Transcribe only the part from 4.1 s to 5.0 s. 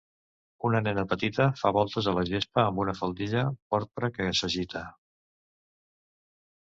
que s'agita